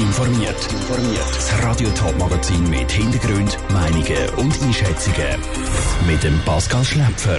informiert. 0.00 0.56
Das 1.14 1.62
Radio 1.62 1.88
Top 1.90 2.16
Magazin 2.18 2.68
mit 2.70 2.90
Hintergrund, 2.90 3.58
Meinungen 3.70 4.28
und 4.36 4.62
Einschätzungen 4.62 5.40
mit 6.06 6.22
dem 6.24 6.38
Pascal 6.44 6.84
Schläpfer. 6.84 7.38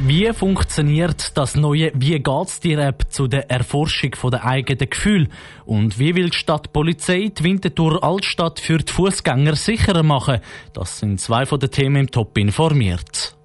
Wie 0.00 0.32
funktioniert 0.32 1.36
das 1.36 1.54
neue 1.54 1.92
Wie 1.94 2.18
geht's 2.18 2.60
dir 2.60 2.78
App 2.78 3.04
zu 3.10 3.28
der 3.28 3.50
Erforschung 3.50 4.12
der 4.30 4.44
eigenen 4.44 4.90
Gefühle? 4.90 5.28
Und 5.66 5.98
wie 5.98 6.14
will 6.14 6.30
die 6.30 6.36
Stadtpolizei 6.36 7.30
die 7.36 7.44
Winterthur 7.44 8.02
Altstadt 8.02 8.60
für 8.60 8.78
die 8.78 8.92
Fußgänger 8.92 9.54
sicherer 9.54 10.02
machen? 10.02 10.40
Das 10.72 10.98
sind 10.98 11.20
zwei 11.20 11.46
von 11.46 11.60
den 11.60 11.70
Themen 11.70 11.96
im 11.96 12.10
Top 12.10 12.36
informiert. 12.38 13.36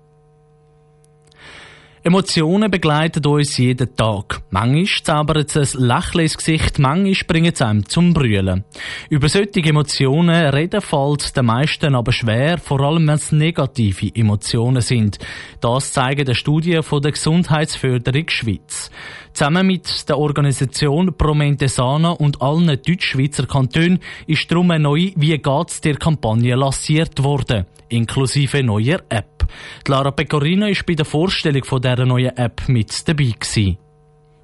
Emotionen 2.07 2.69
begleiten 2.69 3.25
uns 3.25 3.57
jeden 3.57 3.95
Tag. 3.95 4.43
Manchmal 4.51 4.85
zaubert 5.03 5.55
es 5.55 5.75
ein 5.75 5.85
Lächeln 5.85 6.21
ins 6.25 6.37
Gesicht, 6.37 6.77
manchmal 6.77 7.15
bringen 7.25 7.51
es 7.51 7.63
einem 7.63 7.89
zum 7.89 8.13
Brüllen. 8.13 8.63
Über 9.09 9.27
solche 9.27 9.63
Emotionen 9.63 10.49
reden 10.53 10.81
fällt 10.81 11.35
den 11.35 11.47
meisten 11.47 11.95
aber 11.95 12.11
schwer, 12.11 12.59
vor 12.59 12.81
allem 12.81 13.07
wenn 13.07 13.15
es 13.15 13.31
negative 13.31 14.11
Emotionen 14.13 14.83
sind. 14.83 15.17
Das 15.61 15.93
zeigen 15.93 16.25
die 16.25 16.35
Studien 16.35 16.83
von 16.83 17.01
der 17.01 17.13
Gesundheitsförderung 17.13 18.29
Schweiz. 18.29 18.91
Zusammen 19.33 19.65
mit 19.65 20.07
der 20.07 20.19
Organisation 20.19 21.11
Promente 21.17 21.67
Sana 21.67 22.11
und 22.11 22.39
allen 22.39 22.67
Deutschschweizer 22.67 23.47
Kantonen 23.47 23.97
ist 24.27 24.51
darum 24.51 24.69
eine 24.69 24.83
neue 24.83 25.11
Wie 25.15 25.35
geht's 25.39 25.81
dir 25.81 25.95
Kampagne 25.95 26.53
lanciert 26.53 27.23
worden, 27.23 27.65
inklusive 27.89 28.61
neuer 28.61 28.99
App. 29.09 29.34
Lara 29.87 30.11
Pecorino 30.11 30.67
ist 30.67 30.85
bei 30.85 30.93
der 30.93 31.05
Vorstellung 31.05 31.63
dieser 31.63 32.05
neuen 32.05 32.35
App 32.37 32.63
mit 32.67 33.07
dabei 33.07 33.33
gewesen. 33.39 33.77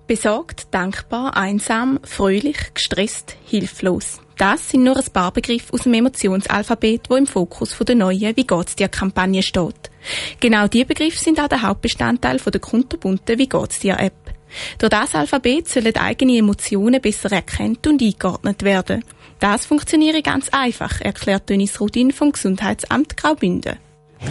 Besorgt, 0.07 0.67
dankbar, 0.71 1.37
einsam, 1.37 1.99
fröhlich, 2.03 2.73
gestresst, 2.73 3.37
hilflos. 3.45 4.19
Das 4.37 4.69
sind 4.69 4.83
nur 4.83 4.97
ein 4.97 5.13
paar 5.13 5.31
Begriffe 5.31 5.73
aus 5.73 5.83
dem 5.83 5.93
Emotionsalphabet, 5.93 7.09
wo 7.09 7.15
im 7.15 7.27
Fokus 7.27 7.77
der 7.77 7.95
neuen 7.95 8.35
Wie 8.35 8.45
geht's 8.45 8.75
dir 8.75 8.89
Kampagne 8.89 9.43
steht. 9.43 9.91
Genau 10.39 10.67
diese 10.67 10.85
Begriffe 10.85 11.19
sind 11.19 11.39
auch 11.39 11.47
der 11.47 11.61
Hauptbestandteil 11.61 12.37
der 12.39 12.59
kunterbunten 12.59 13.37
Wie 13.37 13.47
geht's 13.47 13.79
dir 13.79 13.99
App. 13.99 14.33
Durch 14.79 14.89
das 14.89 15.15
Alphabet 15.15 15.69
sollen 15.69 15.95
eigene 15.95 16.37
Emotionen 16.37 16.99
besser 16.99 17.31
erkannt 17.31 17.85
und 17.87 18.01
eingeordnet 18.01 18.63
werden. 18.63 19.03
Das 19.39 19.65
funktioniert 19.65 20.23
ganz 20.23 20.49
einfach, 20.49 21.01
erklärt 21.01 21.49
Dennis 21.49 21.79
Rudin 21.79 22.11
vom 22.11 22.31
Gesundheitsamt 22.31 23.17
Graubünden. 23.17 23.77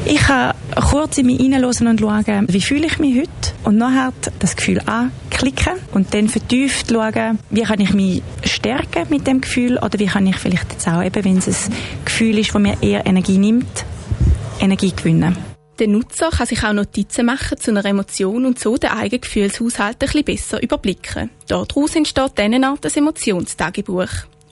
Ich 0.04 0.18
kann 0.18 0.54
kurz 0.74 1.18
in 1.18 1.26
mich 1.26 1.38
hineinhören 1.38 1.86
und 1.88 2.00
schauen, 2.00 2.46
wie 2.48 2.60
fühle 2.60 2.86
ich 2.86 2.98
mich 2.98 3.18
heute 3.18 3.30
und 3.64 3.76
nachher 3.76 4.12
das 4.38 4.56
Gefühl 4.56 4.80
anklicken 4.86 5.74
und 5.92 6.14
dann 6.14 6.28
vertieft 6.28 6.90
schauen, 6.90 7.38
wie 7.50 7.62
kann 7.62 7.80
ich 7.80 7.92
mich 7.92 8.22
stärken 8.44 9.06
mit 9.10 9.26
dem 9.26 9.40
Gefühl 9.40 9.78
oder 9.78 9.98
wie 9.98 10.06
kann 10.06 10.26
ich 10.26 10.36
vielleicht 10.36 10.72
jetzt 10.72 10.88
auch, 10.88 11.02
eben, 11.02 11.24
wenn 11.24 11.38
es 11.38 11.48
ein 11.48 11.74
Gefühl 12.04 12.38
ist, 12.38 12.54
das 12.54 12.62
mir 12.62 12.76
eher 12.80 13.06
Energie 13.06 13.38
nimmt, 13.38 13.84
Energie 14.60 14.92
gewinnen. 14.94 15.36
Der 15.78 15.88
Nutzer 15.88 16.28
kann 16.30 16.46
sich 16.46 16.62
auch 16.62 16.74
Notizen 16.74 17.24
machen 17.24 17.56
zu 17.58 17.70
einer 17.70 17.84
Emotion 17.84 18.44
und 18.44 18.58
so 18.58 18.76
den 18.76 18.90
eigenen 18.90 19.22
Gefühlshaushalt 19.22 19.94
ein 19.94 19.98
bisschen 19.98 20.24
besser 20.24 20.62
überblicken. 20.62 21.30
Daraus 21.48 21.96
entsteht 21.96 22.32
dann 22.34 22.52
eine 22.52 22.68
Art 22.68 22.96
Emotionstagebuch. 22.96 24.08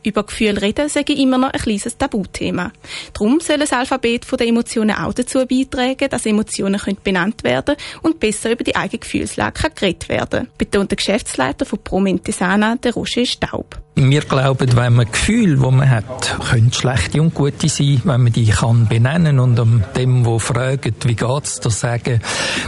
Über 0.08 0.22
Gefühle 0.22 0.62
reden 0.62 0.88
sage 0.88 1.12
ich 1.12 1.20
immer 1.20 1.36
noch 1.36 1.52
ein 1.52 1.60
kleines 1.60 1.98
Tabuthema. 1.98 2.72
Darum 3.12 3.40
soll 3.40 3.58
das 3.58 3.74
Alphabet 3.74 4.26
der 4.40 4.46
Emotionen 4.46 4.96
auch 4.96 5.12
dazu 5.12 5.40
beitragen, 5.46 6.08
dass 6.08 6.24
Emotionen 6.24 6.80
benannt 7.04 7.44
werden 7.44 7.76
und 8.00 8.18
besser 8.18 8.52
über 8.52 8.64
die 8.64 8.74
eigene 8.74 9.00
Gefühlslage 9.00 9.68
geredet 9.68 10.08
werden, 10.08 10.48
betont 10.56 10.90
der 10.90 10.96
Geschäftsleiter 10.96 11.66
von 11.66 11.80
Promentesana, 11.84 12.76
der 12.76 12.94
Roger 12.94 13.26
Staub. 13.26 13.78
Wir 14.00 14.20
glauben, 14.20 14.76
wenn 14.76 14.94
man 14.94 15.10
Gefühle, 15.10 15.56
die 15.56 15.70
man 15.70 15.90
hat, 15.90 16.38
können 16.50 16.72
schlechte 16.72 17.20
und 17.20 17.34
gute 17.34 17.68
sein, 17.68 18.00
wenn 18.04 18.22
man 18.22 18.32
die 18.32 18.46
kann 18.46 18.86
benennen 18.86 19.40
und 19.40 19.56
dem, 19.96 20.24
wo 20.24 20.38
fragt, 20.38 21.08
wie 21.08 21.16
geht's, 21.16 21.58
da 21.58 21.68
sagen, 21.68 22.20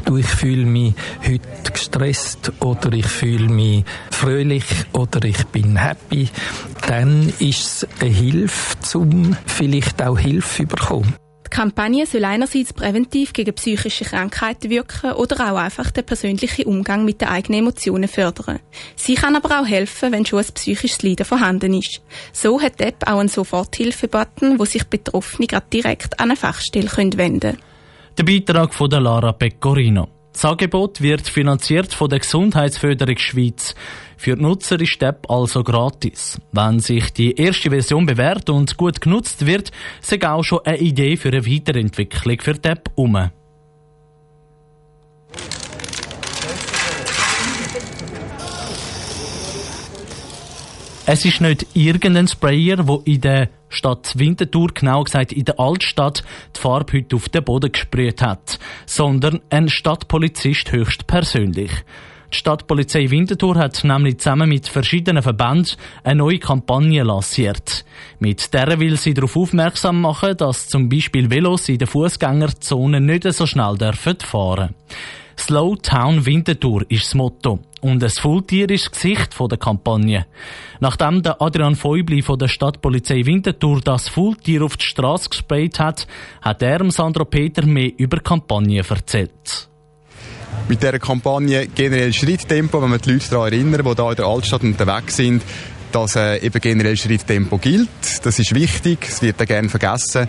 du, 0.05 0.17
ich 0.17 0.27
fühle 0.27 0.67
mich 0.67 0.95
heute 1.25 1.71
gestresst 1.73 2.53
oder 2.59 2.93
ich 2.93 3.07
fühle 3.07 3.49
mich 3.49 3.85
fröhlich 4.11 4.65
oder 4.93 5.25
ich 5.25 5.47
bin 5.47 5.77
happy, 5.77 6.29
dann 6.89 7.33
ist 7.39 7.85
es 7.85 7.89
eine 8.01 8.11
Hilfe, 8.11 8.99
um 8.99 9.37
vielleicht 9.47 10.03
auch 10.03 10.19
Hilfe 10.19 10.65
zu 10.65 10.67
bekommen. 10.67 11.15
Die 11.53 11.57
Kampagne 11.57 12.07
soll 12.07 12.25
einerseits 12.25 12.73
präventiv 12.73 13.33
gegen 13.33 13.53
psychische 13.55 14.05
Krankheiten 14.05 14.71
wirken 14.71 15.13
oder 15.13 15.53
auch 15.53 15.57
einfach 15.57 15.91
den 15.91 16.05
persönlichen 16.05 16.67
Umgang 16.67 17.05
mit 17.05 17.21
den 17.21 17.29
eigenen 17.29 17.63
Emotionen 17.63 18.07
fördern. 18.07 18.61
Sie 18.95 19.15
kann 19.15 19.35
aber 19.35 19.61
auch 19.61 19.67
helfen, 19.67 20.13
wenn 20.13 20.25
schon 20.25 20.39
ein 20.39 20.55
psychisches 20.55 21.03
Leiden 21.03 21.27
vorhanden 21.27 21.75
ist. 21.75 22.03
So 22.33 22.61
hat 22.61 22.79
die 22.79 22.85
App 22.85 23.05
auch 23.05 23.19
einen 23.19 23.29
Soforthilfe-Button, 23.29 24.61
wo 24.61 24.65
sich 24.65 24.85
Betroffene 24.85 25.49
gerade 25.49 25.67
direkt 25.73 26.21
an 26.21 26.31
eine 26.31 26.37
Fachstelle 26.37 26.89
wenden 26.97 27.41
können. 27.41 27.59
Der 28.17 28.23
Beitrag 28.23 28.73
von 28.73 28.89
der 28.89 29.01
Lara 29.01 29.33
Pecorino. 29.33 30.09
Das 30.33 30.45
Angebot 30.45 31.01
wird 31.01 31.29
finanziert 31.29 31.93
von 31.93 32.09
der 32.09 32.21
Gesundheitsförderung 32.21 33.19
Schweiz. 33.19 33.75
Für 34.23 34.37
die 34.37 34.43
Nutzer 34.43 34.79
ist 34.79 35.01
die 35.01 35.07
App 35.07 35.31
also 35.31 35.65
gratis. 35.65 36.39
Wenn 36.53 36.79
sich 36.79 37.11
die 37.15 37.35
erste 37.37 37.71
Version 37.71 38.05
bewährt 38.05 38.51
und 38.51 38.77
gut 38.77 39.01
genutzt 39.01 39.47
wird, 39.47 39.71
ist 40.03 40.23
auch 40.27 40.43
schon 40.45 40.59
eine 40.67 40.77
Idee 40.77 41.17
für 41.17 41.31
eine 41.31 41.47
Weiterentwicklung 41.47 42.39
für 42.39 42.53
die 42.53 42.69
App 42.69 42.91
um. 42.97 43.31
Es 51.07 51.25
ist 51.25 51.41
nicht 51.41 51.67
irgendein 51.73 52.29
Sprayer, 52.29 52.87
wo 52.87 52.97
in 53.07 53.23
der 53.23 53.49
Stadt 53.71 54.19
Winterthur, 54.19 54.69
genau 54.75 55.03
gesagt 55.03 55.33
in 55.33 55.47
der 55.47 55.59
Altstadt, 55.59 56.25
die 56.55 56.61
Farbe 56.61 56.99
heute 56.99 57.17
auf 57.17 57.31
den 57.31 57.43
Boden 57.43 57.73
gesprüht 57.73 58.21
hat, 58.21 58.59
sondern 58.85 59.41
ein 59.49 59.71
Stadtpolizist 59.71 60.73
höchst 60.73 61.07
persönlich. 61.07 61.71
Die 62.33 62.37
Stadtpolizei 62.39 63.11
Winterthur 63.11 63.57
hat 63.57 63.83
nämlich 63.83 64.19
zusammen 64.19 64.49
mit 64.49 64.69
verschiedenen 64.69 65.23
Verbänden 65.23 65.73
eine 66.05 66.19
neue 66.19 66.39
Kampagne 66.39 67.03
lanciert. 67.03 67.85
Mit 68.21 68.55
der 68.55 68.79
will 68.79 68.97
sie 68.97 69.15
darauf 69.15 69.37
aufmerksam 69.37 70.01
machen, 70.01 70.37
dass 70.37 70.69
zum 70.69 70.89
Beispiel 70.89 71.29
Velos 71.29 71.69
in 71.69 71.79
der 71.79 71.89
Fußgängerzone 71.89 73.01
nicht 73.01 73.25
so 73.33 73.47
schnell 73.47 73.77
dürfen 73.77 74.19
fahren. 74.21 74.75
Slow 75.37 75.77
Town 75.83 76.25
Winterthur 76.25 76.85
ist 76.89 77.07
das 77.07 77.15
Motto. 77.15 77.61
Und 77.81 78.05
ein 78.05 78.11
Faultier 78.11 78.69
ist 78.71 78.85
das 78.85 78.93
Gesicht 78.93 79.35
der 79.41 79.59
Kampagne. 79.59 80.27
Nachdem 80.81 81.23
der 81.23 81.41
Adrian 81.41 81.75
Feubli 81.75 82.21
von 82.21 82.39
der 82.39 82.49
Stadtpolizei 82.49 83.25
Winterthur 83.25 83.81
das 83.81 84.09
Faultier 84.09 84.63
auf 84.63 84.77
die 84.77 84.85
Straße 84.85 85.31
gesprayt 85.31 85.81
hat, 85.81 86.07
hat 86.43 86.63
er 86.63 86.89
Sandro 86.91 87.25
Peter 87.25 87.65
mehr 87.65 87.91
über 87.97 88.19
die 88.19 88.23
Kampagne 88.23 88.85
erzählt 88.87 89.70
mit 90.71 90.83
dieser 90.83 91.01
Kampagne 91.01 91.67
generell 91.67 92.13
Schritttempo, 92.13 92.81
wenn 92.81 92.93
wir 92.93 92.99
die 92.99 93.11
Leute 93.11 93.29
daran 93.29 93.53
erinnern, 93.53 93.83
die 93.85 93.93
hier 93.93 94.11
in 94.11 94.17
der 94.17 94.25
Altstadt 94.25 94.63
unterwegs 94.63 95.17
sind, 95.17 95.43
dass 95.91 96.15
äh, 96.15 96.39
eben 96.39 96.61
generell 96.61 96.97
Schritttempo 96.97 97.59
gilt. 97.59 97.89
Das 98.23 98.39
ist 98.39 98.55
wichtig, 98.55 98.99
es 99.09 99.21
wird 99.21 99.43
auch 99.43 99.47
gerne 99.47 99.69
vergessen 99.69 100.29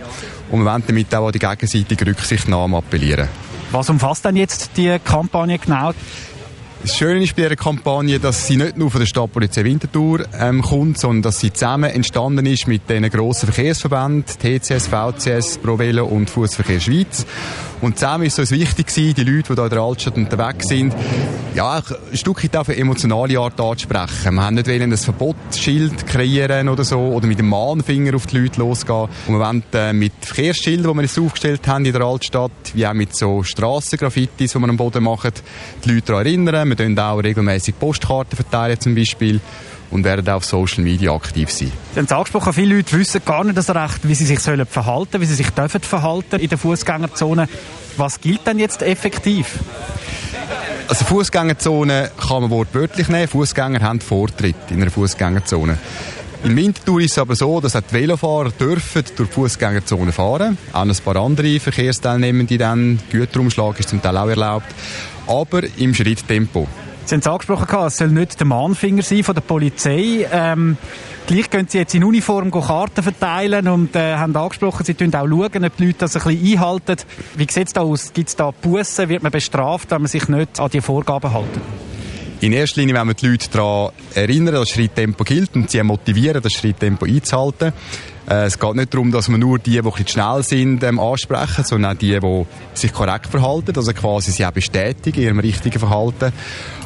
und 0.50 0.64
wir 0.64 0.70
wollen 0.72 0.82
damit 0.84 1.14
auch 1.14 1.26
an 1.26 1.32
die 1.32 1.38
gegenseitige 1.38 2.06
Rücksichtnahme 2.08 2.78
appellieren. 2.78 3.28
Was 3.70 3.88
umfasst 3.88 4.24
denn 4.24 4.34
jetzt 4.34 4.72
die 4.76 4.98
Kampagne 5.04 5.60
genau? 5.60 5.92
Das 6.82 6.96
Schöne 6.96 7.22
ist 7.22 7.36
bei 7.36 7.42
dieser 7.42 7.54
Kampagne, 7.54 8.18
dass 8.18 8.48
sie 8.48 8.56
nicht 8.56 8.76
nur 8.76 8.90
von 8.90 8.98
der 8.98 9.06
Stadtpolizei 9.06 9.62
Winterthur 9.62 10.26
ähm, 10.36 10.62
kommt, 10.62 10.98
sondern 10.98 11.22
dass 11.22 11.38
sie 11.38 11.52
zusammen 11.52 11.88
entstanden 11.88 12.44
ist 12.44 12.66
mit 12.66 12.90
den 12.90 13.08
grossen 13.08 13.52
Verkehrsverbänden, 13.52 14.24
TCS, 14.24 14.88
VCS, 14.88 15.58
ProVelo 15.58 16.04
und 16.04 16.28
Fußverkehr 16.28 16.80
Schweiz. 16.80 17.24
Und 17.82 17.98
zusammen 17.98 18.24
ist 18.26 18.34
es 18.34 18.50
uns 18.50 18.60
wichtig 18.60 18.86
gewesen, 18.86 19.14
die 19.14 19.24
Leute, 19.24 19.48
die 19.48 19.54
hier 19.54 19.64
in 19.64 19.70
der 19.70 19.80
Altstadt 19.80 20.16
unterwegs 20.16 20.68
sind, 20.68 20.94
ja, 21.54 21.82
ein 22.10 22.16
Stück 22.16 22.42
weit 22.44 22.56
auf 22.56 22.68
eine 22.68 22.78
emotionale 22.78 23.38
Art 23.38 23.60
anzusprechen. 23.60 24.34
Wir 24.34 24.42
haben 24.42 24.54
nicht 24.54 24.68
wollen 24.68 24.82
ein 24.82 24.96
Verbotsschild 24.96 26.06
kreieren 26.06 26.68
oder 26.68 26.84
so, 26.84 26.98
oder 26.98 27.26
mit 27.26 27.40
dem 27.40 27.48
Mahnfinger 27.48 28.14
auf 28.14 28.26
die 28.26 28.38
Leute 28.38 28.60
losgehen. 28.60 29.08
Und 29.26 29.34
wir 29.34 29.40
wollen 29.40 29.62
äh, 29.72 29.92
mit 29.92 30.12
Verkehrsschildern, 30.20 30.92
die 30.92 30.98
wir 30.98 31.02
jetzt 31.02 31.18
aufgestellt 31.18 31.66
haben 31.66 31.84
in 31.84 31.92
der 31.92 32.02
Altstadt, 32.02 32.52
wie 32.74 32.86
auch 32.86 32.94
mit 32.94 33.16
so 33.16 33.42
Strassengraffitis, 33.42 34.52
die 34.52 34.58
wir 34.58 34.68
am 34.68 34.76
Boden 34.76 35.02
machen, 35.02 35.32
die 35.84 35.90
Leute 35.90 36.06
daran 36.06 36.26
erinnern. 36.26 36.71
Wir 36.78 36.86
tun 36.86 36.98
auch 36.98 37.18
regelmäßig 37.18 37.78
Postkarten 37.78 38.36
verteilen 38.36 38.80
zum 38.80 38.94
Beispiel 38.94 39.40
und 39.90 40.04
werden 40.04 40.26
auch 40.28 40.36
auf 40.36 40.44
Social 40.46 40.82
Media 40.82 41.12
aktiv 41.12 41.50
sein. 41.50 41.70
Sie 41.92 41.98
haben 41.98 42.06
es 42.06 42.12
angesprochen, 42.12 42.52
viele 42.54 42.76
Leute 42.76 42.98
wissen 42.98 43.20
gar 43.26 43.44
nicht 43.44 43.60
so 43.62 43.72
recht, 43.72 44.08
wie 44.08 44.14
sie 44.14 44.24
sich 44.24 44.40
sollen 44.40 44.64
verhalten 44.64 45.20
wie 45.20 45.26
sie 45.26 45.34
sich 45.34 45.50
dürfen 45.50 45.82
verhalten 45.82 46.40
in 46.40 46.48
der 46.48 46.56
Fußgängerzone. 46.56 47.46
Was 47.98 48.20
gilt 48.20 48.46
denn 48.46 48.58
jetzt 48.58 48.80
effektiv? 48.82 49.58
Also 50.88 51.04
Fußgängerzone 51.04 52.10
kann 52.18 52.42
man 52.42 52.50
wortwörtlich 52.50 53.08
nehmen. 53.08 53.28
Fußgänger 53.28 53.80
haben 53.80 54.00
Vortritt 54.00 54.56
in 54.70 54.80
einer 54.80 54.90
Fußgängerzone. 54.90 55.76
In 56.44 56.56
Winterthur 56.56 57.00
ist 57.00 57.12
es 57.12 57.18
aber 57.18 57.36
so, 57.36 57.60
dass 57.60 57.76
auch 57.76 57.82
die 57.82 57.94
Velofahrer 57.94 58.50
dürfen 58.50 59.04
durch 59.14 59.28
die 59.28 59.34
Fußgängerzone 59.34 60.10
fahren. 60.10 60.58
Auch 60.72 60.80
ein 60.80 60.96
paar 61.04 61.16
andere 61.16 61.60
Verkehrsteilnehmende 61.60 62.58
dann. 62.58 62.98
Güterumschlag 63.10 63.78
ist 63.78 63.90
zum 63.90 64.02
Teil 64.02 64.16
auch 64.16 64.28
erlaubt. 64.28 64.66
Aber 65.32 65.62
im 65.78 65.94
Schritttempo. 65.94 66.68
Sie 67.06 67.14
haben 67.14 67.20
es 67.20 67.26
angesprochen, 67.26 67.86
es 67.86 67.96
soll 67.96 68.08
nicht 68.08 68.38
der 68.38 68.46
Mahnfinger 68.46 69.02
sein 69.02 69.24
von 69.24 69.34
der 69.34 69.40
Polizei. 69.40 70.26
Ähm, 70.30 70.76
gleich 71.26 71.48
können 71.48 71.66
Sie 71.66 71.78
jetzt 71.78 71.94
in 71.94 72.04
Uniform 72.04 72.50
Karten 72.50 73.02
verteilen 73.02 73.66
und 73.66 73.96
äh, 73.96 74.14
haben 74.16 74.36
angesprochen, 74.36 74.84
Sie 74.84 74.94
schauen 74.96 75.14
auch, 75.14 75.26
schauen, 75.26 75.64
ob 75.64 75.76
die 75.76 75.86
Leute 75.86 75.98
das 75.98 76.16
ein 76.16 76.22
bisschen 76.22 76.52
einhalten. 76.52 76.96
Wie 77.36 77.46
sieht 77.50 77.66
es 77.66 77.72
da 77.72 77.80
aus? 77.80 78.12
Gibt 78.12 78.28
es 78.28 78.36
da 78.36 78.50
Bussen? 78.50 79.08
Wird 79.08 79.22
man 79.22 79.32
bestraft, 79.32 79.90
wenn 79.90 80.02
man 80.02 80.08
sich 80.08 80.28
nicht 80.28 80.60
an 80.60 80.70
die 80.70 80.80
Vorgaben 80.80 81.32
hält? 81.32 81.60
In 82.40 82.52
erster 82.52 82.80
Linie 82.80 82.96
wollen 82.96 83.08
wir 83.08 83.14
die 83.14 83.28
Leute 83.28 83.48
daran 83.50 83.92
erinnern, 84.14 84.54
dass 84.54 84.70
Schritttempo 84.70 85.24
gilt 85.24 85.54
und 85.54 85.70
sie 85.70 85.82
motivieren, 85.82 86.42
das 86.42 86.52
Schritttempo 86.52 87.06
einzuhalten. 87.06 87.72
Äh, 88.28 88.44
es 88.46 88.58
geht 88.58 88.74
nicht 88.74 88.94
darum, 88.94 89.10
dass 89.10 89.28
man 89.28 89.40
nur 89.40 89.58
die, 89.58 89.80
die 89.80 89.80
ein 89.80 90.06
schnell 90.06 90.42
sind, 90.42 90.82
ähm, 90.84 91.00
ansprechen, 91.00 91.64
sondern 91.64 91.92
auch 91.92 91.98
die, 91.98 92.18
die 92.18 92.46
sich 92.74 92.92
korrekt 92.92 93.26
verhalten, 93.26 93.72
also 93.76 93.92
quasi 93.92 94.30
sie 94.30 94.46
auch 94.46 94.52
bestätigen 94.52 95.20
in 95.20 95.26
ihrem 95.26 95.38
richtigen 95.40 95.78
Verhalten. 95.78 96.32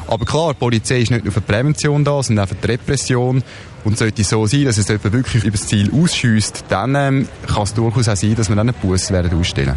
Aber 0.09 0.25
klar, 0.25 0.55
die 0.55 0.59
Polizei 0.59 1.01
ist 1.01 1.11
nicht 1.11 1.25
nur 1.25 1.33
für 1.33 1.41
die 1.41 1.53
Prävention 1.53 2.05
da, 2.05 2.23
sondern 2.23 2.45
auch 2.45 2.49
für 2.49 2.55
die 2.55 2.67
Repression. 2.67 3.43
Und 3.85 3.99
sollte 3.99 4.23
es 4.23 4.29
so 4.29 4.47
sein, 4.47 4.65
dass 4.65 4.79
es 4.79 4.89
jemand 4.89 5.13
wirklich 5.13 5.45
über 5.45 5.53
das 5.53 5.67
Ziel 5.67 5.91
ausschießt, 5.93 6.65
dann 6.69 6.95
ähm, 6.97 7.29
kann 7.47 7.63
es 7.63 7.75
durchaus 7.75 8.09
auch 8.09 8.17
sein, 8.17 8.35
dass 8.35 8.49
wir 8.49 8.57
dann 8.57 8.69
einen 8.69 8.79
Bus 8.81 9.11
werden 9.11 9.39
ausstellen. 9.39 9.77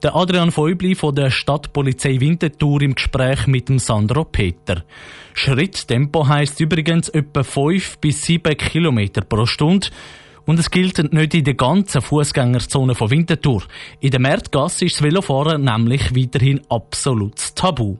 Der 0.00 0.14
Adrian 0.14 0.52
Feubli 0.52 0.94
von 0.94 1.12
der 1.12 1.30
Stadtpolizei 1.30 2.20
Winterthur 2.20 2.82
im 2.82 2.94
Gespräch 2.94 3.48
mit 3.48 3.68
dem 3.68 3.80
Sandro 3.80 4.24
Peter. 4.24 4.84
Schritttempo 5.34 6.28
heisst 6.28 6.60
übrigens 6.60 7.08
etwa 7.08 7.42
5 7.42 7.98
bis 7.98 8.22
7 8.22 8.56
Kilometer 8.56 9.22
pro 9.22 9.44
Stunde. 9.44 9.88
Und 10.48 10.58
es 10.58 10.70
gilt 10.70 11.12
nicht 11.12 11.34
in 11.34 11.44
der 11.44 11.52
ganzen 11.52 12.00
Fußgängerzone 12.00 12.94
von 12.94 13.10
Winterthur. 13.10 13.64
In 14.00 14.12
der 14.12 14.18
Märtgasse 14.18 14.86
ist 14.86 14.94
das 14.94 15.02
Velofahren 15.02 15.62
nämlich 15.62 16.16
weiterhin 16.16 16.62
absolut 16.70 17.54
tabu. 17.54 17.98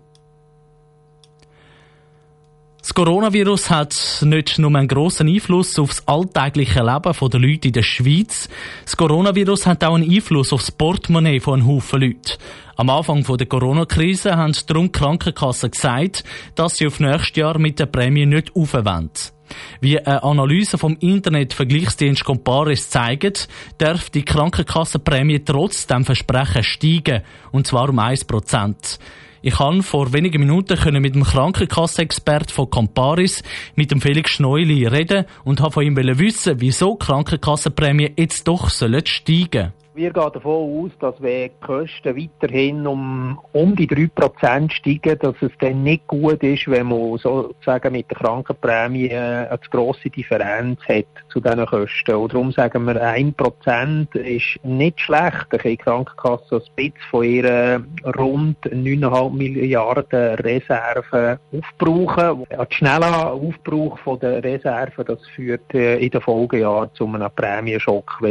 Das 2.80 2.94
Coronavirus 2.94 3.68
hat 3.68 4.22
nicht 4.22 4.58
nur 4.58 4.74
einen 4.74 4.88
grossen 4.88 5.28
Einfluss 5.28 5.78
auf 5.78 5.90
das 5.90 6.08
alltägliche 6.08 6.82
Leben 6.82 7.12
der 7.20 7.38
Leute 7.40 7.68
in 7.68 7.74
der 7.74 7.82
Schweiz. 7.82 8.48
Das 8.82 8.96
Coronavirus 8.96 9.66
hat 9.66 9.84
auch 9.84 9.96
einen 9.96 10.10
Einfluss 10.10 10.54
auf 10.54 10.62
das 10.62 10.70
Portemonnaie 10.70 11.40
von 11.40 11.60
einem 11.60 11.68
Haufen 11.68 12.00
Leuten. 12.00 12.38
Am 12.76 12.88
Anfang 12.88 13.24
der 13.24 13.46
Corona-Krise 13.46 14.38
haben 14.38 14.56
darum 14.66 14.86
die 14.86 14.92
Krankenkassen 14.92 15.70
gesagt, 15.70 16.24
dass 16.54 16.78
sie 16.78 16.86
auf 16.86 16.98
nächstes 16.98 17.36
Jahr 17.36 17.58
mit 17.58 17.78
der 17.78 17.86
Prämie 17.86 18.24
nicht 18.24 18.56
aufwenden. 18.56 19.37
Wie 19.80 19.98
eine 19.98 20.22
Analyse 20.22 20.78
vom 20.78 20.96
Internet-Vergleichsdienst 20.98 22.24
Comparis 22.24 22.90
zeigt, 22.90 23.48
darf 23.78 24.10
die 24.10 24.24
Krankenkassenprämie 24.24 25.44
trotzdem 25.44 26.04
Versprechen 26.04 26.62
steigen, 26.62 27.22
und 27.52 27.66
zwar 27.66 27.88
um 27.88 27.98
1%. 27.98 28.98
Ich 29.40 29.54
kann 29.54 29.82
vor 29.82 30.12
wenigen 30.12 30.40
Minuten 30.40 31.00
mit 31.00 31.14
dem 31.14 31.22
Krankenkassenexpert 31.22 32.50
von 32.50 32.70
Comparis, 32.70 33.42
mit 33.76 33.90
dem 33.90 34.00
Felix 34.00 34.32
Schneuli, 34.32 34.86
reden 34.86 35.26
und 35.44 35.60
habe 35.60 35.72
von 35.72 35.84
ihm 35.84 35.96
wissen, 35.96 36.60
wieso 36.60 36.96
Krankenkassenprämien 36.96 38.14
jetzt 38.16 38.48
doch 38.48 38.68
steigen 38.68 39.06
sollen. 39.52 39.72
Wir 39.98 40.12
gehen 40.12 40.30
davon 40.32 40.84
aus, 40.84 40.92
dass 41.00 41.20
wenn 41.20 41.50
die 41.50 41.66
Kosten 41.66 42.16
weiterhin 42.16 42.86
um, 42.86 43.36
um 43.50 43.74
die 43.74 43.88
3% 43.88 44.70
steigen, 44.70 45.18
dass 45.18 45.34
es 45.40 45.50
dann 45.58 45.82
nicht 45.82 46.06
gut 46.06 46.40
ist, 46.44 46.68
wenn 46.68 46.86
man 46.86 47.18
sozusagen 47.18 47.90
mit 47.90 48.08
der 48.08 48.18
Krankenprämie 48.18 49.12
eine 49.12 49.58
zu 49.60 49.70
grosse 49.70 50.08
Differenz 50.08 50.78
hat 50.88 51.06
zu 51.32 51.40
diesen 51.40 51.66
Kosten. 51.66 52.14
Und 52.14 52.32
darum 52.32 52.52
sagen 52.52 52.84
wir, 52.84 52.94
1% 52.94 54.14
ist 54.14 54.64
nicht 54.64 55.00
schlecht. 55.00 55.46
Die 55.64 55.76
Krankenkasse 55.76 56.62
ein 56.62 56.62
bisschen 56.76 56.94
von 57.10 57.24
ihren 57.24 57.88
rund 58.16 58.58
9,5 58.66 59.30
Milliarden 59.32 60.34
Reserven 60.36 61.40
aufbrauchen. 61.52 62.46
Ein 62.50 62.66
schneller 62.70 63.32
Aufbrauch 63.32 63.98
der 64.20 64.44
Reserven, 64.44 65.06
das 65.06 65.26
führt 65.34 65.74
äh, 65.74 65.98
in 65.98 66.10
den 66.10 66.20
Folgejahren 66.20 66.90
zu 66.94 67.04
einem 67.04 67.28
Prämienschock, 67.34 68.22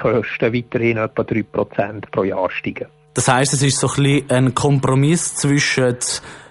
Kosten 0.00 0.54
weiterhin 0.54 0.96
etwa 0.96 1.22
3% 1.22 2.10
pro 2.10 2.24
Jahr 2.24 2.50
steigen. 2.50 2.86
Das 3.14 3.28
heisst, 3.28 3.52
es 3.52 3.62
ist 3.62 3.78
so 3.78 3.88
ein, 3.88 4.02
bisschen 4.02 4.30
ein 4.30 4.54
Kompromiss 4.54 5.34
zwischen 5.34 5.96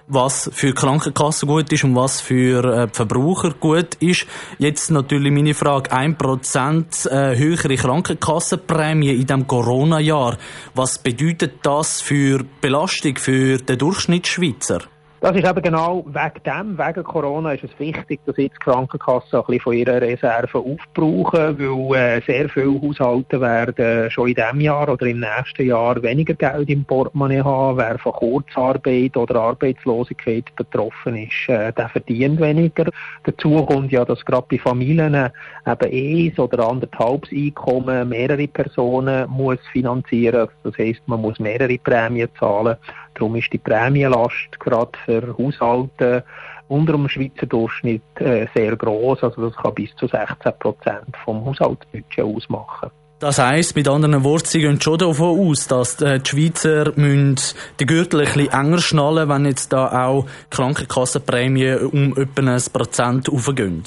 was 0.08 0.50
für 0.54 0.68
die 0.68 0.74
Krankenkasse 0.74 1.46
gut 1.46 1.72
ist 1.72 1.84
und 1.84 1.96
was 1.96 2.22
für 2.22 2.64
äh, 2.64 2.88
die 2.88 2.94
Verbraucher 2.94 3.54
gut 3.60 3.96
ist. 3.96 4.26
Jetzt 4.58 4.90
natürlich 4.90 5.32
meine 5.32 5.54
Frage, 5.54 5.92
1% 5.92 7.10
äh, 7.10 7.38
höhere 7.38 7.76
Krankenkassenprämie 7.76 9.12
in 9.12 9.26
diesem 9.26 9.48
Corona-Jahr. 9.48 10.38
Was 10.74 10.98
bedeutet 10.98 11.60
das 11.64 12.02
für 12.02 12.46
Belastung 12.62 13.18
für 13.18 13.58
den 13.58 13.78
Durchschnittsschweizer? 13.78 14.80
Das 15.20 15.36
ist 15.36 15.50
eben 15.50 15.62
genau 15.64 16.06
wegen 16.06 16.44
dem, 16.46 16.78
wegen 16.78 17.04
Corona 17.04 17.54
ist 17.54 17.64
es 17.64 17.80
wichtig, 17.80 18.20
dass 18.28 18.38
jetzt 18.38 18.58
die 18.58 18.60
Krankenkassen 18.60 19.40
ein 19.40 19.46
bisschen 19.46 19.62
von 19.62 19.74
ihren 19.74 19.98
Reserven 19.98 20.62
aufbrauchen, 20.62 21.58
weil 21.58 22.20
äh, 22.20 22.22
sehr 22.22 22.48
viele 22.50 22.80
Haushalte 22.80 23.42
werden 23.42 24.12
schon 24.12 24.28
in 24.28 24.36
diesem 24.36 24.62
Jahr 24.62 24.88
oder 24.88 25.08
im 25.08 25.22
nächsten 25.22 25.66
Jahr 25.66 26.00
weniger 26.04 26.36
Geld 26.36 26.70
im 26.70 26.86
Portemonnaie 26.86 27.42
haben. 27.42 27.80
Wer 27.80 27.98
von 27.98 28.12
Kurzarbeit 28.14 29.18
oder 29.18 29.42
Arbeitslosigkeit 29.42 30.56
betroffen 30.56 31.16
ist, 31.16 31.50
äh, 31.50 31.74
der 31.74 31.90
verdient 31.90 32.40
weniger. 32.40 32.86
Dazu 33.24 33.66
kommt 33.66 33.92
ja, 33.92 34.06
dass 34.06 34.24
gerade 34.24 34.46
bei 34.52 34.60
Familien 34.60 35.16
eben 35.16 35.32
eins 35.66 36.38
oder 36.38 36.70
anderthalb 36.70 37.26
Einkommen 37.32 38.10
mehrere 38.10 38.48
Personen 38.48 39.28
muss 39.32 39.58
finanzieren. 39.72 40.48
Das 40.62 40.78
heisst, 40.78 41.02
man 41.08 41.22
muss 41.22 41.40
mehrere 41.40 41.80
Prämien 41.80 42.30
zahlen. 42.40 42.78
Darum 43.18 43.36
ist 43.36 43.52
die 43.52 43.58
Prämienlast 43.58 44.60
gerade 44.60 44.92
für 45.06 45.36
Haushalte 45.38 46.24
unter 46.68 46.94
dem 46.94 47.10
Schweizer 47.10 47.46
Durchschnitt 47.46 48.02
äh, 48.16 48.48
sehr 48.54 48.76
groß. 48.76 49.24
Also 49.24 49.50
das 49.50 49.56
kann 49.56 49.74
bis 49.74 49.96
zu 49.96 50.08
16 50.08 50.54
Prozent 50.60 51.16
vom 51.24 51.46
Haushaltsbudget 51.46 52.24
ausmachen. 52.24 52.92
Das 53.20 53.40
heisst, 53.40 53.76
mit 53.76 53.88
anderen 53.88 54.24
Worten, 54.24 54.46
Sie 54.46 54.60
gehen 54.60 54.80
schon 54.80 55.00
davon 55.00 55.50
aus, 55.50 55.68
dass 55.68 55.98
die 55.98 56.20
Schweizer 56.24 56.92
die 56.92 57.86
Gürtel 57.88 58.20
ein 58.20 58.26
bisschen 58.28 58.52
enger 58.52 58.78
schnallen, 58.78 59.28
wenn 59.28 59.46
jetzt 59.46 59.74
da 59.74 60.06
auch 60.06 60.28
Krankenkassenprämien 60.52 61.88
um 61.88 62.16
etwa 62.16 62.52
ein 62.52 62.62
Prozent 62.72 63.28
aufgehen. 63.28 63.84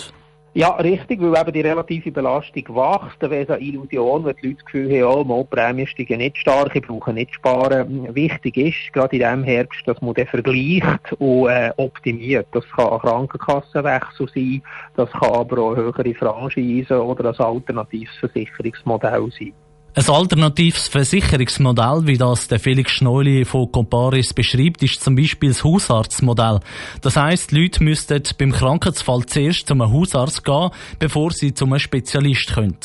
Ja, 0.53 0.71
richtig, 0.71 1.21
weil 1.21 1.41
eben 1.41 1.53
die 1.53 1.61
relative 1.61 2.11
Belastung 2.11 2.65
wächst. 2.75 3.17
Da 3.21 3.31
wäre 3.31 3.45
es 3.45 3.51
eine 3.51 3.61
Illusion, 3.61 4.25
wenn 4.25 4.35
die 4.35 4.49
Leute 4.49 4.57
das 4.57 4.65
Gefühl 4.65 5.07
haben, 5.07 5.21
oh, 5.21 5.25
mal, 5.25 5.45
Prämien 5.45 5.87
steigen 5.87 6.19
nicht 6.19 6.39
stark, 6.39 6.75
ich 6.75 6.83
brauche 6.83 7.13
nicht 7.13 7.33
sparen. 7.33 8.13
Wichtig 8.17 8.57
ist, 8.57 8.93
gerade 8.93 9.17
in 9.17 9.23
diesem 9.23 9.45
Herbst, 9.45 9.87
dass 9.87 10.03
man 10.03 10.15
den 10.15 10.27
vergleicht 10.27 11.13
und 11.19 11.51
äh, 11.51 11.71
optimiert. 11.77 12.49
Das 12.51 12.69
kann 12.73 12.89
ein 12.89 12.99
Krankenkassenwechsel 12.99 14.29
sein, 14.35 14.63
das 14.97 15.09
kann 15.13 15.35
aber 15.35 15.59
auch 15.59 15.77
höhere 15.77 16.15
Franchise 16.15 17.01
oder 17.01 17.31
ein 17.31 17.37
alternatives 17.37 18.11
Versicherungsmodell 18.19 19.31
sein. 19.39 19.53
Ein 19.93 20.09
alternatives 20.09 20.87
Versicherungsmodell, 20.87 22.07
wie 22.07 22.17
das 22.17 22.47
der 22.47 22.61
Felix 22.61 22.93
Schneuli 22.93 23.45
von 23.45 23.73
Comparis 23.73 24.33
beschreibt, 24.33 24.85
ist 24.85 25.03
zum 25.03 25.17
Beispiel 25.17 25.51
das 25.51 25.65
Hausarztmodell. 25.65 26.61
Das 27.01 27.15
die 27.15 27.55
Leute 27.57 27.83
müssten 27.83 28.23
beim 28.39 28.53
Krankheitsfall 28.53 29.27
zuerst 29.27 29.67
zum 29.67 29.83
Hausarzt 29.83 30.45
gehen, 30.45 30.71
bevor 31.01 31.33
sie 31.33 31.55
zum 31.55 31.77
Spezialist 31.77 32.55
können. 32.55 32.79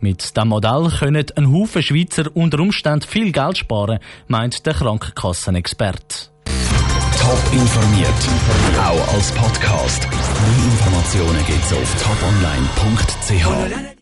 Mit 0.00 0.36
diesem 0.36 0.48
Modell 0.48 0.90
können 0.98 1.24
ein 1.34 1.50
Haufen 1.50 1.82
Schweizer 1.82 2.24
unter 2.34 2.60
Umständen 2.60 3.06
viel 3.08 3.32
Geld 3.32 3.56
sparen, 3.56 3.98
meint 4.28 4.66
der 4.66 4.74
Krankenkassenexperte. 4.74 6.28
Top 7.18 7.52
informiert, 7.52 8.08
auch 8.78 9.14
als 9.14 9.32
Podcast. 9.32 10.06
Mehr 10.10 10.64
Informationen 10.64 11.46
gibt's 11.46 11.72
auf 11.72 11.94
toponline.ch. 12.02 13.96